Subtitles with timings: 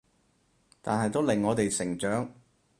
[0.81, 2.27] 但係都令我哋成長